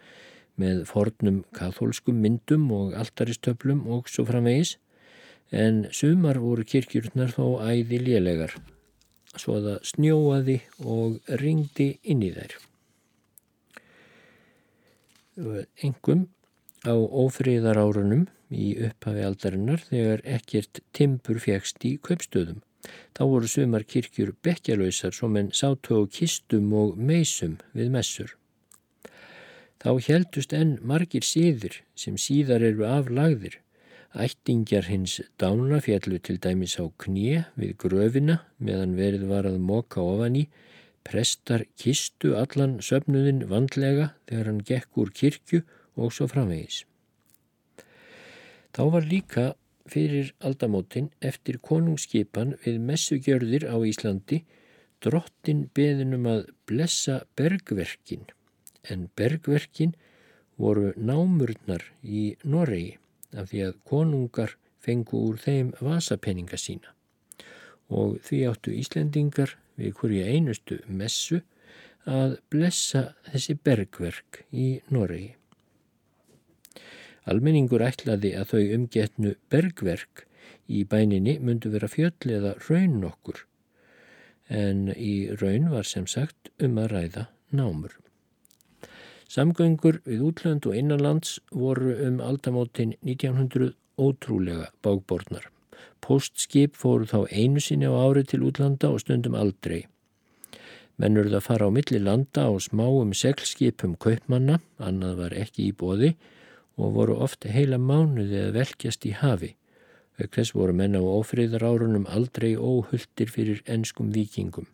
[0.56, 4.78] með fornum kathólskum myndum og altaristöflum og svo framvegis,
[5.52, 8.56] en sumar voru kirkjurnar þó æði lélegar,
[9.36, 12.56] svo að það snjóaði og ringdi inn í þær.
[15.84, 16.28] Engum
[16.88, 22.62] á ófríðar árunum í upphafi aldarinnar þegar ekkert timpur fjækst í kaupstöðum.
[23.18, 28.36] Þá voru sumar kirkjur bekkjalöysar som en sátu á kistum og meysum við messur.
[29.82, 33.60] Þá heldust enn margir síður sem síðar eru aflagðir.
[34.16, 40.02] Ættingjar hins dána fjallu til dæmis á knið við gröfina meðan verið var að moka
[40.02, 40.46] ofan í,
[41.06, 45.62] prestar kistu allan söfnuðin vandlega þegar hann gekk úr kirkju
[46.00, 46.86] og svo framvegis.
[48.76, 49.44] Þá var líka
[49.88, 54.42] fyrir aldamótin eftir konungsskipan við messugjörðir á Íslandi
[55.06, 58.26] drottin beðinum að blessa bergverkin
[58.92, 59.94] en bergverkin
[60.60, 62.98] voru námurnar í Noregi
[63.36, 66.92] af því að konungar fengu úr þeim vasapenninga sína
[67.88, 71.42] og því áttu Íslendingar við hverju einustu messu
[72.06, 75.36] að blessa þessi bergverk í Noregi.
[77.26, 80.26] Almenningur ætlaði að þau umgetnu bergverk
[80.70, 83.46] í bæninni myndu vera fjöll eða raun nokkur
[84.50, 87.96] en í raun var sem sagt um að ræða námur.
[89.30, 95.50] Samgöngur við útlönd og innanlands voru um aldamótin 1900 ótrúlega bágbornar.
[96.02, 99.88] Postskip fóru þá einu sinni á ári til útlanda og stundum aldrei.
[101.02, 106.14] Mennurðu að fara á milli landa á smáum seglskipum kaupmanna, annað var ekki í bóði
[106.76, 109.56] og voru ofte heila mánuði að velkjast í hafi.
[110.16, 114.68] Þess voru menna á ofriðar árunum aldrei óhulltir fyrir ennskum vikingum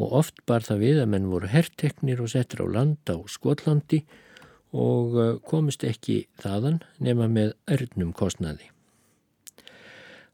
[0.00, 4.00] og oft bar það við að menn voru herrteknir og settir á landa á Skotlandi
[4.70, 8.70] og uh, komist ekki þaðan nema með örnum kostnaði.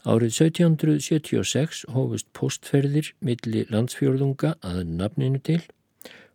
[0.07, 5.65] Árið 1776 hófust postferðir milli landsfjörðunga að nafninu til.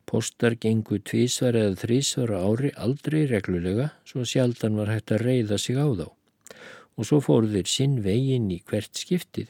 [0.09, 5.79] Postar gengu tvísvar eða þrísvar ári aldrei reglulega svo sjaldan var hægt að reyða sig
[5.79, 6.07] á þá
[6.99, 9.47] og svo fóru þeir sinn veginn í hvert skiptið.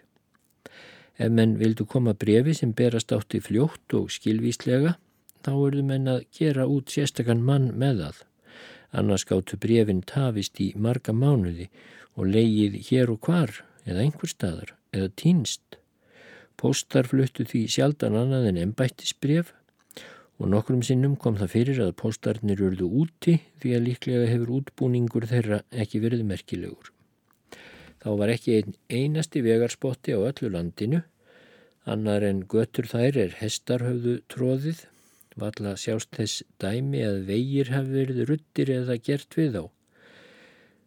[1.22, 4.96] Ef menn vildu koma brefi sem berast átti fljótt og skilvíslega,
[5.44, 8.22] þá verðu menn að gera út sérstakann mann með það.
[9.02, 11.70] Annars gáttu brefin tafist í marga mánuði
[12.16, 15.78] og leigið hér og hvar eða einhver staðar eða týnst.
[16.60, 19.54] Póstar fluttu því sjaldan annað en ennbættisbref
[20.42, 25.30] og nokkrum sinnum kom það fyrir að póstarnir urðu úti því að líklega hefur útbúningur
[25.30, 26.90] þeirra ekki verið merkilegur.
[28.02, 31.04] Þá var ekki ein einasti vegarspotti á öllu landinu
[31.90, 34.84] Annar en götur þær er hestarhauðu tróðið,
[35.42, 39.66] valla sjást þess dæmi að vegir hafi verið ruttir eða gert við á.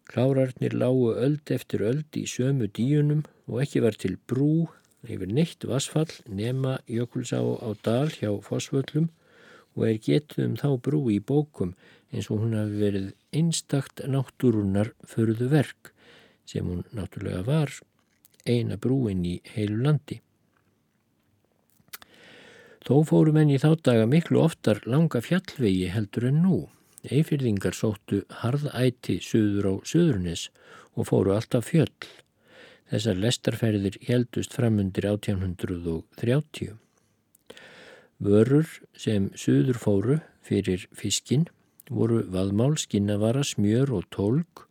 [0.07, 4.69] Klárarnir lágu öld eftir öld í sömu díunum og ekki var til brú
[5.03, 9.09] yfir neitt vasfall nema jökulsá á dal hjá fosvöllum
[9.75, 11.73] og er getum þá brú í bókum
[12.11, 15.91] eins og hún hafi verið einstakt náttúrunar förðu verk
[16.47, 17.73] sem hún náttúrulega var
[18.45, 20.21] eina brúin í heilu landi.
[22.85, 26.59] Þó fóru menn í þá daga miklu oftar langa fjallvegi heldur en nú.
[27.05, 30.47] Eifyrðingar sóttu harðæti söður á söðurnis
[30.93, 31.89] og fóru alltaf fjöll.
[32.93, 36.77] Þessar lestarferðir heldust framundir 1830.
[38.19, 41.47] Vörur sem söður fóru fyrir fiskin
[41.89, 44.65] voru vaðmál, skinnavara, smjör og tólk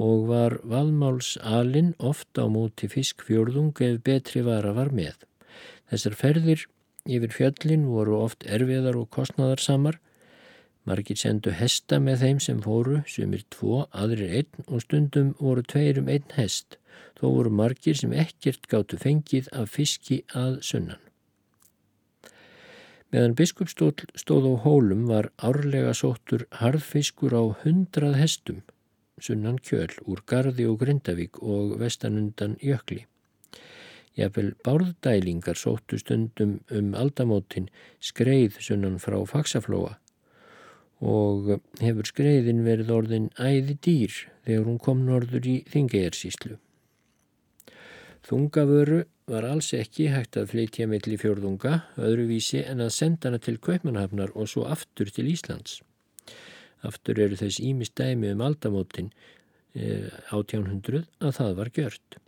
[0.00, 5.18] og var vaðmálsalinn ofta á móti fiskfjörðung ef betri vara var með.
[5.90, 6.66] Þessar ferðir
[7.08, 9.96] Yfir fjöllin voru oft erfiðar og kostnadarsamar.
[10.84, 16.10] Margir sendu hesta með þeim sem fóru, sumir tvo, aðrir einn og stundum voru tveirum
[16.12, 16.76] einn hest.
[17.16, 21.09] Þó voru margir sem ekkert gáttu fengið af fiski að sunnan.
[23.10, 28.60] Meðan biskupstól stóð á hólum var árlega sóttur harðfiskur á hundrað hestum,
[29.18, 33.08] sunnan kjöl úr Garði og Grindavík og vestanundan Jökli.
[34.14, 37.66] Jafnvel bárðdælingar sóttu stundum um aldamótin
[37.98, 39.96] skreið sunnan frá faksaflóa
[41.00, 46.58] og hefur skreiðin verið orðin æði dýr þegar hún kom norður í þingejarsíslu.
[48.28, 53.60] Þungavöru var alls ekki hægt að flytja melli fjörðunga öðruvísi en að senda hana til
[53.62, 55.78] Kaupmannhafnar og svo aftur til Íslands.
[56.86, 59.12] Aftur eru þess ímist dæmi um aldamótin
[59.74, 62.18] eh, 1800 að það var gjört.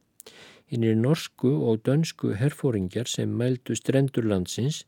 [0.73, 4.85] Hinnir norsku og dönsku herfóringjar sem mældu strendurlandsins,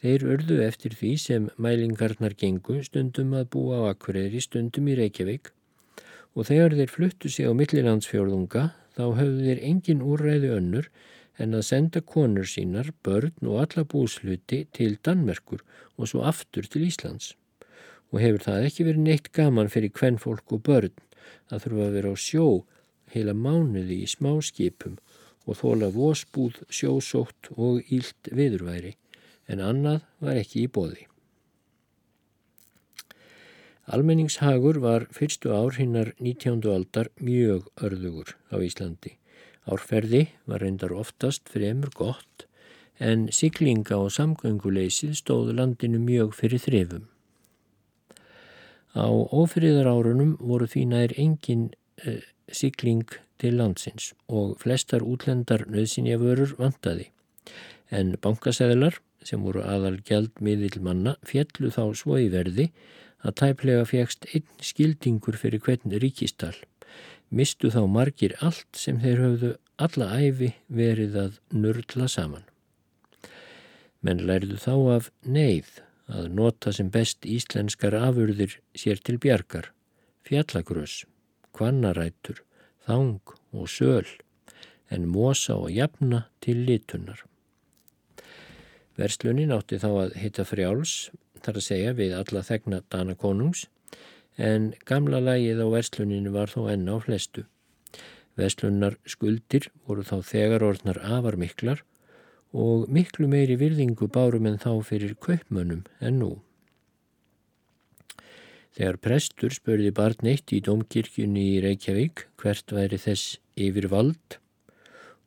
[0.00, 5.50] þeir örðu eftir því sem mælingarnar gengu stundum að búa á Akureyri, stundum í Reykjavík
[6.38, 10.88] og þegar þeir fluttu sig á millilandsfjörðunga þá höfðu þeir engin úrræðu önnur
[11.40, 15.62] en að senda konur sínar, börn og alla búsluti til Danmerkur
[15.96, 17.34] og svo aftur til Íslands.
[18.12, 20.96] Og hefur það ekki verið neitt gaman fyrir kvennfólk og börn
[21.50, 22.46] að þurfa að vera á sjó
[23.14, 24.98] heila mánuði í smá skipum
[25.48, 28.94] og þóla vósbúð, sjósótt og ílt viðurværi,
[29.50, 31.06] en annað var ekki í bóði.
[33.90, 36.60] Almenningshagur var fyrstu ár hinnar 19.
[36.70, 39.16] aldar mjög örðugur á Íslandi.
[39.68, 42.46] Árferði var reyndar oftast fremur gott,
[43.00, 47.08] en siglinga og samgönguleysið stóðu landinu mjög fyrir þrefum.
[48.96, 51.68] Á ofriðar árunum voru því nær engin
[52.02, 53.06] eh, sigling
[53.40, 57.10] til landsins og flestar útlendar nöðsynjavörur vantaði.
[57.90, 62.70] En bankasæðlar, sem voru aðal gjald miðil manna, fjallu þá svo í verði
[63.20, 66.56] að tæplega fegst einn skildingur fyrir hvern ríkistal.
[67.30, 72.42] Mistu þá margir allt sem þeir höfðu alla æfi verið að nörgla saman.
[74.02, 75.70] Menn lærðu þá af neyð
[76.10, 79.70] að nota sem best íslenskar afurðir sér til bjargar,
[80.26, 81.04] fjallagrös,
[81.54, 82.42] kvannarætur,
[82.86, 84.08] þang og söl
[84.90, 87.22] en mosa og jafna til litunar.
[88.98, 90.94] Verslunin átti þá að hitta frjáls
[91.40, 93.68] þar að segja við alla þegna Danakonungs,
[94.40, 97.44] en gamla lægið á versluninu var þó enn á flestu.
[98.40, 101.82] Veslunar skuldir voru þá þegar orðnar afar miklar
[102.56, 106.30] og miklu meiri virðingu bárum en þá fyrir kaupmönnum en nú.
[108.74, 114.38] Þegar prestur spörði barn eitt í domkirkjunni í Reykjavík hvert væri þess yfir vald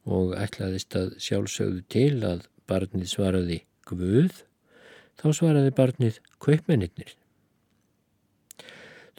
[0.09, 4.31] og ætlaðist að sjálfsögðu til að barnið svaraði Guð,
[5.19, 7.11] þá svaraði barnið kaupmennir.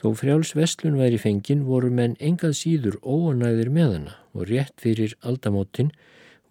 [0.05, 5.15] Þó frjáls vestlun væri fengin voru menn engað síður óanæðir með hana og rétt fyrir
[5.25, 5.95] aldamótin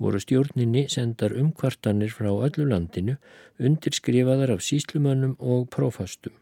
[0.01, 3.20] voru stjórninni sendar umkvartanir frá öllu landinu
[3.62, 6.34] undirskrifaðar af síslumönnum og prófastum.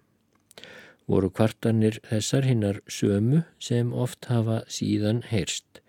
[1.04, 5.84] Voru kvartanir þessar hinnar sömu sem oft hafa síðan heyrst.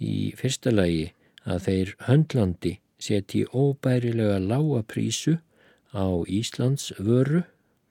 [0.00, 1.10] Í fyrsta lagi
[1.44, 5.42] að þeir höndlandi seti óbærilega lága prísu
[5.92, 7.44] á Íslands vöru,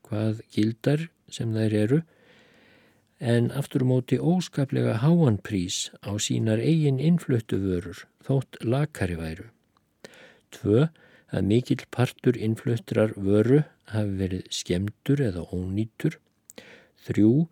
[0.09, 2.05] hvað gildar sem þær eru,
[3.19, 9.47] en aftur móti óskaplega háan prís á sínar eigin innfluttu vörur þótt lakari væru.
[10.53, 10.87] Tvö,
[11.33, 16.19] að mikill partur innfluttrar vöru hafi verið skemdur eða ónýtur.
[17.07, 17.47] Þrjú,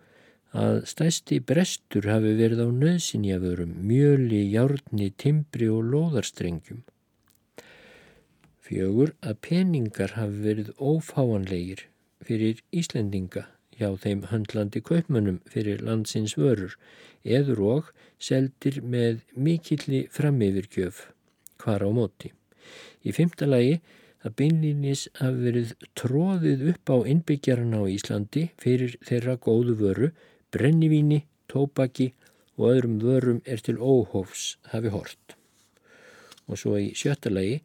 [0.56, 6.86] að stæsti brestur hafi verið á nöðsinjavörum, mjöli, járni, timbri og loðarstrengjum.
[8.66, 11.86] Fjögur, að peningar hafi verið ófáanlegir
[12.26, 13.46] fyrir Íslendinga
[13.80, 16.78] hjá þeim höndlandi kaupmönnum fyrir landsins vörur
[17.26, 21.06] eður og seldir með mikilli framyfirgjöf
[21.62, 22.32] hvar á móti.
[23.06, 23.80] Í fymta lagi
[24.26, 30.12] að beinlýnis hafi verið tróðið upp á innbyggjarna á Íslandi fyrir þeirra góðu vöru,
[30.54, 32.14] brennivíni, tópaki
[32.58, 35.36] og öðrum vörum er til óhófs hafi hort.
[36.50, 37.62] Og svo í sjötta lagi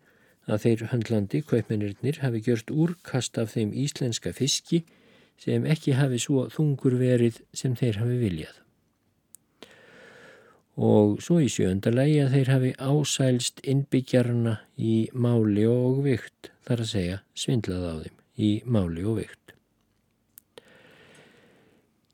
[0.51, 4.83] að þeir höndlandi kaupmennirnir hafi gjört úrkast af þeim íslenska fiski
[5.41, 8.57] sem ekki hafi svo þungur verið sem þeir hafi viljað.
[10.80, 16.93] Og svo í sjöndalagi að þeir hafi ásælst innbyggjarna í máli og vikt, þar að
[16.93, 19.36] segja svindlað á þeim í máli og vikt.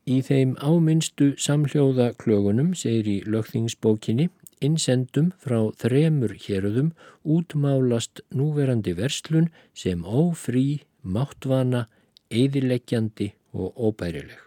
[0.06, 4.28] Í þeim áminnstu samhljóða klögunum, segir í lögþingsbókinni,
[4.62, 6.92] innsendum frá þremur héröðum
[7.26, 11.88] útmálast núverandi verslun sem ófrí, máttvana,
[12.30, 14.42] eðileggjandi og óbærileg.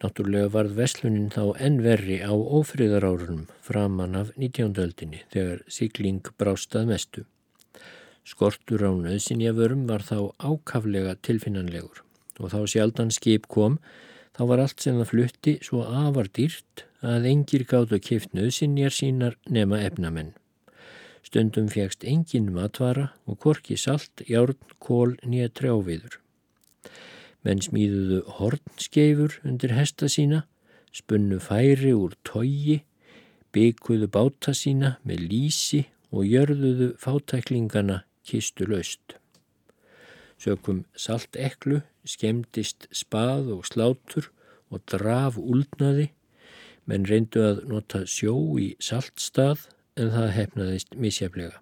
[0.00, 4.72] Náttúrulega varð veslunin þá ennverri á ófriðarárunum framann af 19.
[4.80, 7.26] öldinni þegar sigling brástað mestu.
[8.24, 12.00] Skortur á nöðsinjavörum var þá ákaflega tilfinnanlegur
[12.40, 13.76] og þá sjaldan skip kom
[14.32, 18.96] þá var allt sem það flutti svo afar dýrt að engir gátt að kift nöðsinjar
[18.96, 20.32] sínar nema efnamenn.
[21.22, 26.18] Stundum fjækst engin matvara og korki salt, járn, kól nýja trjáviður.
[27.44, 30.44] Menn smíðuðu hornskeifur undir hesta sína,
[30.92, 32.80] spunnu færi úr tógi,
[33.54, 39.16] byggkuðu báta sína með lísi og jörðuðu fátæklingana kistu laust.
[40.40, 44.30] Sökum salt eklu, skemdist spað og slátur
[44.72, 46.10] og draf úldnaði,
[46.88, 49.68] menn reyndu að nota sjó í saltstað
[50.00, 51.60] en það hefnaðist misjaflega.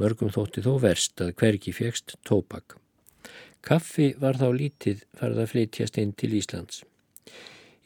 [0.00, 2.76] Mörgum þótti þó verst að hvergi fegst tópak.
[3.62, 6.82] Kaffi var þá lítið farið að flytjast inn til Íslands.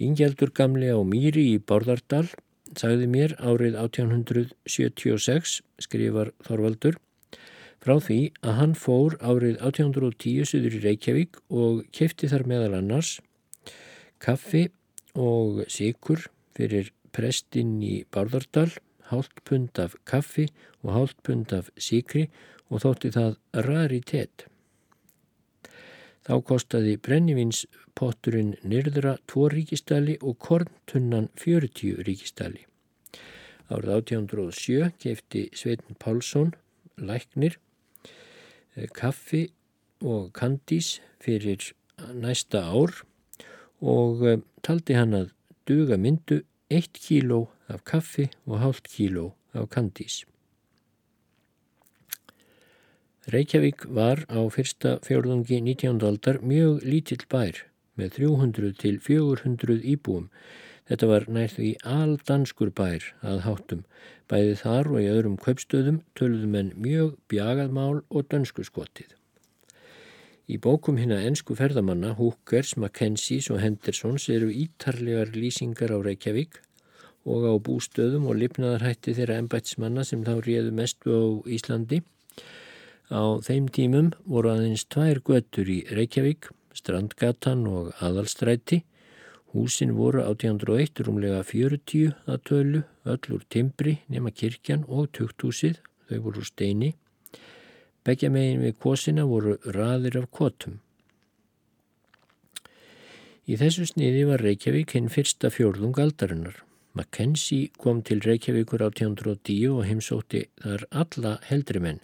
[0.01, 2.29] Ingjaldur gamli á Mýri í Borðardal
[2.77, 6.97] sagði mér árið 1876, skrifar Þorvaldur,
[7.83, 13.17] frá því að hann fór árið 1810 suður í Reykjavík og kefti þar meðal annars
[14.23, 14.67] kaffi
[15.15, 16.27] og sikur
[16.57, 18.71] fyrir prestinn í Borðardal
[19.11, 20.49] hálft pund af kaffi
[20.83, 22.27] og hálft pund af síkri
[22.71, 23.37] og þótti það
[23.67, 24.47] raritet.
[26.27, 32.65] Þá kostaði brennivinspotturinn nyrðra 2 ríkistali og korntunnan 40 ríkistali.
[33.71, 36.53] Árið 1807 kefti Sveitin Pálsson,
[36.99, 37.59] læknir,
[38.75, 39.53] eh, kaffi
[40.03, 41.73] og kandís fyrir
[42.15, 43.03] næsta ár
[43.81, 45.33] og eh, taldi hann að
[45.67, 50.25] duga myndu 1 kíló af kaffi og hálft kíló af kandís.
[53.27, 55.99] Reykjavík var á fyrsta fjörðungi 19.
[56.07, 57.65] aldar mjög lítill bær
[57.99, 60.29] með 300 til 400 íbúum.
[60.87, 63.83] Þetta var nærðu í aldanskur bær að háttum.
[64.31, 69.11] Bæði þar og í öðrum kaupstöðum töluðum en mjög bjagaðmál og dönsku skotið.
[70.47, 76.61] Í bókum hinn að ennsku ferðamanna, Hookers, Mackenzies og Hendersons eru ítarlegar lýsingar á Reykjavík
[77.27, 82.03] og á bústöðum og lifnaðarhætti þeirra ennbætsmanna sem þá réðu mestu á Íslandi.
[83.11, 88.83] Á þeim tímum voru aðeins tvær göttur í Reykjavík, Strandgatan og Aðalstræti.
[89.55, 95.79] Húsin voru 1801 rúmlega 40 að tölu, öll úr timbri nema kirkjan og tukthúsið,
[96.11, 96.95] þau voru steini.
[98.07, 100.81] Begja megin við kosina voru raðir af kotum.
[103.47, 106.66] Í þessu sniði var Reykjavík hinn fyrsta fjórðung aldarinnar.
[106.97, 111.99] Mackenzie kom til Reykjavíkur 1810 og heimsótti þar alla heldri menn.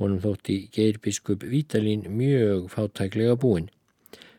[0.00, 3.68] Honum þótti geirbiskup Vítalín mjög fátæklega búin,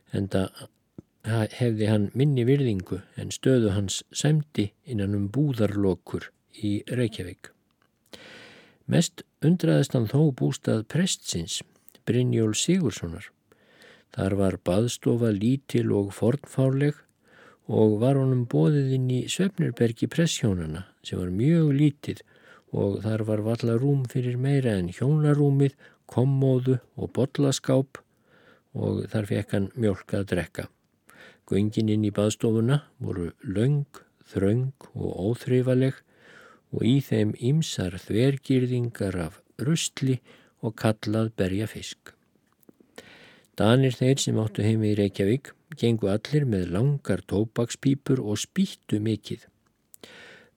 [0.10, 7.52] en það hefði hann minni virðingu en stöðu hans sæmdi innan um búðarlokur í Reykjavík.
[8.90, 11.62] Mest undraðist hann þó bústað prestsins,
[12.10, 13.30] Brynjól Sigurssonar.
[14.18, 16.98] Þar var baðstofa lítil og fornfárleg
[17.72, 22.24] og var honum bóðið inn í Svefnirbergi presshjónana sem var mjög lítið
[22.74, 25.76] og þar var valla rúm fyrir meira en hjónarúmið,
[26.10, 28.02] kommóðu og botlaskáp
[28.74, 30.66] og þar fekk hann mjölk að drekka.
[31.48, 33.86] Göngin inn í baðstofuna voru laung,
[34.26, 36.00] þraung og óþreyfaleg
[36.74, 40.20] og í þeim ymsar þvergirðingar af rustli
[40.64, 42.14] og kallað berja fisk.
[43.60, 49.42] Danir þeir sem áttu heimi í Reykjavík gengu allir með langar tópakspípur og spýttu mikill.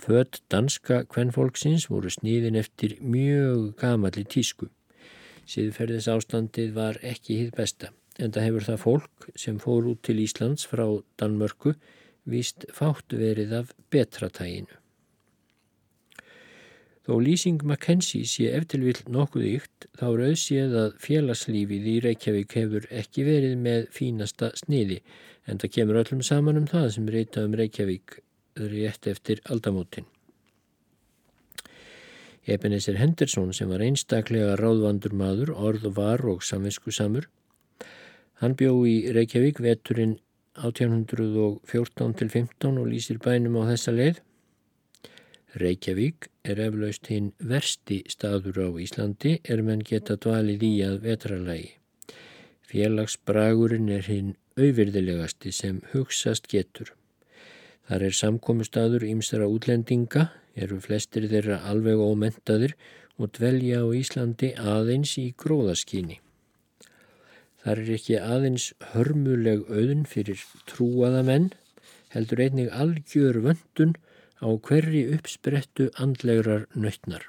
[0.03, 4.69] Född danska kvennfólksins voru sníðin eftir mjög gamalli tísku.
[5.47, 10.19] Síðferðis ástandið var ekki hitt besta, en það hefur það fólk sem fór út til
[10.25, 10.85] Íslands frá
[11.17, 11.77] Danmörku
[12.27, 14.75] víst fátt verið af betratæginu.
[17.07, 22.89] Þó lýsing Mackenzie sé eftir vill nokkuð ykt þá rauðséð að félagslífið í Reykjavík hefur
[22.91, 24.99] ekki verið með fínasta sniði
[25.47, 28.19] en það kemur öllum saman um það sem reyta um Reykjavík
[28.59, 30.03] rétt eftir aldamótin.
[32.47, 37.27] Ebenezer Henderson sem var einstaklega ráðvandur maður, orð var og samvisku samur.
[38.43, 40.19] Hann bjó í Reykjavík veturinn
[40.59, 44.17] 1814-15 og lýsir bænum á þessa leið.
[45.57, 51.71] Reykjavík er eflaust hinn versti staður á Íslandi er menn geta dvalið í að vetralagi.
[52.69, 56.93] Félagsbragurinn er hinn auðvirðilegasti sem hugsast getur.
[57.89, 62.75] Þar er samkominnstaður ímstara útlendinga, eru flestir þeirra alveg ómentaðir
[63.17, 66.19] og dvelja á Íslandi aðeins í gróðaskíni.
[67.65, 71.49] Þar er ekki aðeins hörmuleg auðn fyrir trúaða menn,
[72.13, 73.97] heldur einnig algjör vöndun
[74.43, 77.27] á hverri uppsprettu andlegrar nöytnar.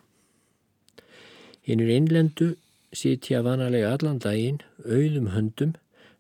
[1.68, 2.54] Hinn er einlendu
[2.96, 5.76] sitja vanalega allan daginn, auðum höndum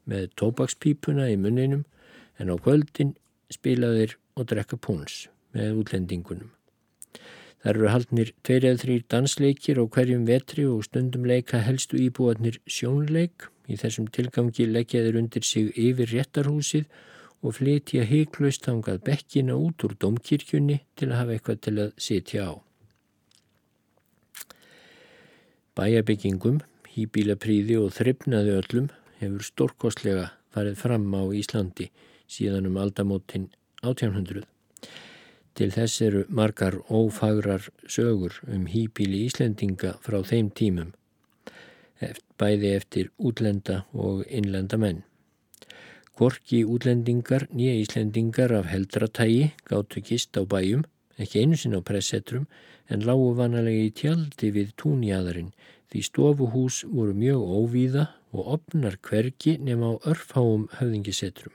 [0.07, 1.85] með tóbakspípuna í munninum
[2.39, 3.15] en á kvöldin
[3.51, 5.25] spilaðir og drekka púns
[5.55, 6.51] með útlendingunum.
[7.57, 12.59] Það eru haldnir tveir eða þrýr dansleikir og hverjum vetri og stundum leika helstu íbúatnir
[12.69, 13.47] sjónleik.
[13.67, 16.85] Í þessum tilgangi leggjaðir undir sig yfir réttarhúsið
[17.45, 22.47] og flytja heiklaust hangað bekkina út úr domkirkjunni til að hafa eitthvað til að sitja
[22.49, 22.53] á.
[25.77, 26.63] Bæjabyggingum,
[26.95, 28.87] hýbílapríði og þryfnaði öllum
[29.19, 31.91] hefur stórkostlega farið fram á Íslandi
[32.27, 33.51] síðan um aldamótin
[33.83, 34.45] 1800.
[35.57, 40.91] Til þess eru margar ófagrar sögur um hýpíli Íslendinga frá þeim tímum,
[42.37, 45.06] bæði eftir útlenda og innlenda menn.
[46.17, 50.81] Gorki útlendingar, nýja Íslendingar af heldratægi gáttu gist á bæjum,
[51.21, 52.47] ekki einu sinn á pressetrum,
[52.89, 55.51] en lágu vanalega í tjaldi við túnjæðarinn
[55.91, 61.53] því stofuhús voru mjög óvíða og opnar hverki nema á örfáum höfðingisetrum.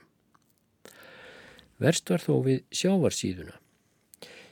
[1.83, 3.57] Verst var þó við sjávarsíðuna.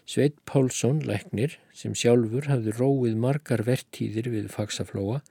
[0.04, 5.22] Sveit Pálsson, læknir, sem sjálfur hafði róið margar vertíðir við faksaflóa,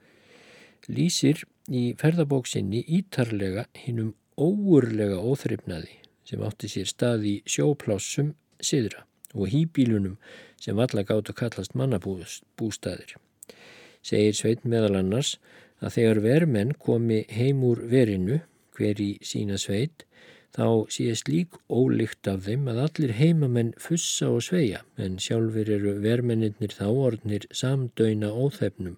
[0.89, 9.51] lýsir í ferðabóksinni ítarlega hinnum óurlega óþryfnaði sem átti sér stað í sjóplássum siðra og
[9.51, 10.17] hýbílunum
[10.61, 13.15] sem alla gátt að kallast mannabústaðir.
[14.01, 15.35] Segir Sveit meðal annars
[15.81, 18.41] að þegar vermenn komi heim úr verinu,
[18.77, 20.05] hver í sína sveit,
[20.55, 25.95] þá sé slík ólikt af þeim að allir heimamenn fussa og sveia en sjálfur eru
[26.03, 28.97] vermennir þá orðnir samdöyna óþefnum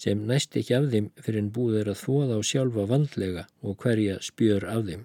[0.00, 4.20] sem næst ekki af þeim fyrir en búður að þóða á sjálfa vandlega og hverja
[4.28, 5.04] spjör af þeim.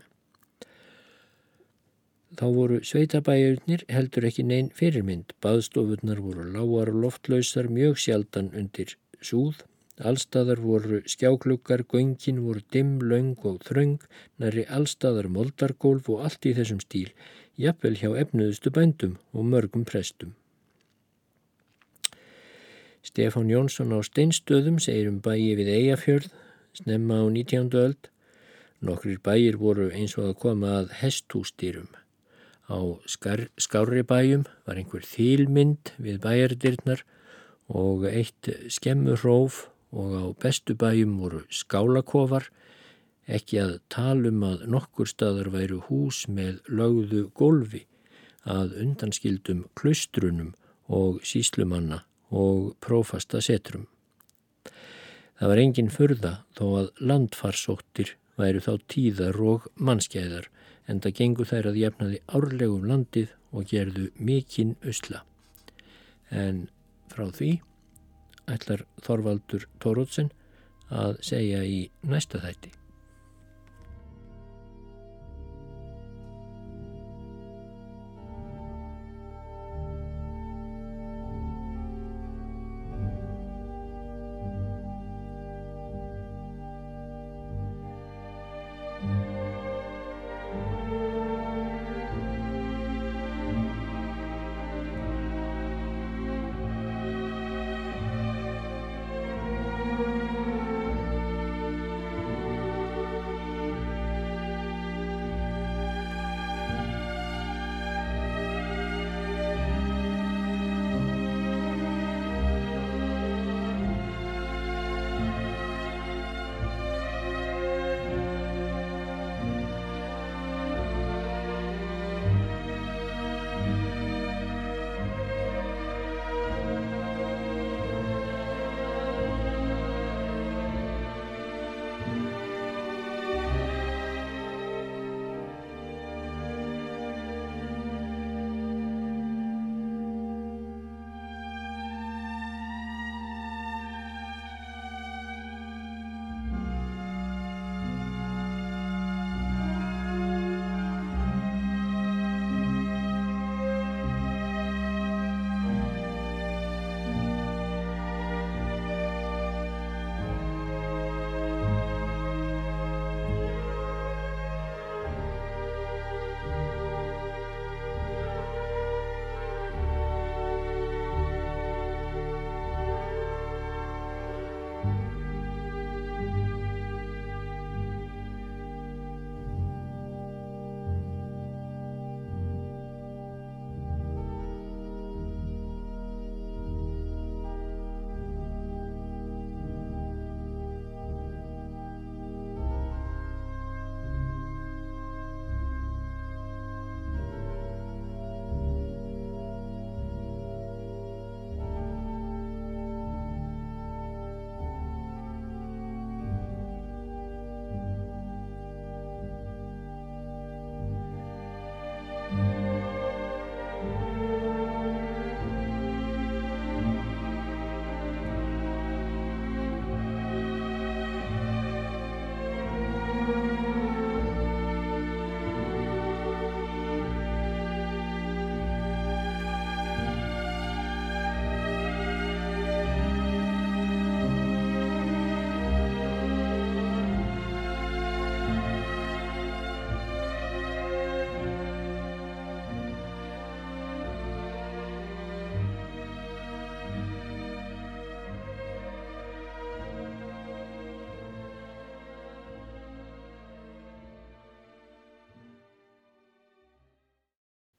[2.39, 8.95] Þá voru sveitabæjurnir heldur ekki neinn fyrirmynd, baðstofurnar voru lágar og loftlausar mjög sjaldan undir
[9.19, 9.63] súð
[9.99, 13.97] Allstaðar voru skjáklukar, göngin voru dimm, laung og þröng,
[14.39, 17.09] næri allstaðar moldargólf og allt í þessum stíl,
[17.59, 20.37] jafnvel hjá efnuðustu bændum og mörgum prestum.
[23.09, 26.27] Stefán Jónsson á Steinstöðum segir um bæi við Eyjafjörð,
[26.77, 27.73] snemma á 19.
[27.73, 28.09] öld.
[28.85, 31.89] Nokkrir bæir voru eins og að koma að hestústýrum.
[32.69, 32.77] Á
[33.57, 37.01] skári bæjum var einhver þýlmynd við bæjardirnar
[37.73, 42.51] og eitt skemmurróf og á bestu bæjum voru skálakofar
[43.29, 47.83] Ekki að talum að nokkur staðar væru hús með lögðu gólfi
[48.45, 50.55] að undanskildum klustrunum
[50.89, 53.87] og síslumanna og prófasta setrum.
[55.39, 60.49] Það var engin furða þó að landfarsóttir væru þá tíðar og mannskæðar
[60.89, 65.23] en það gengur þær að jafnaði árlegum landið og gerðu mikinn usla.
[66.29, 66.67] En
[67.09, 67.53] frá því
[68.49, 70.31] ætlar Þorvaldur Tórótsen
[70.89, 72.73] að segja í næsta þætti.